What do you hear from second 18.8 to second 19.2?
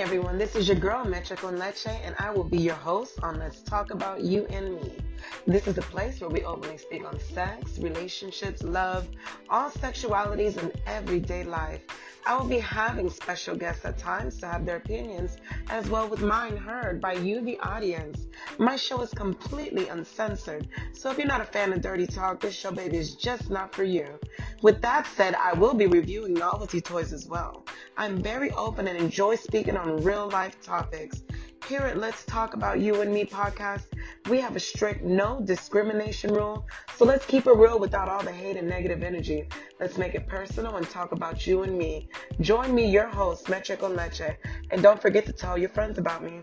is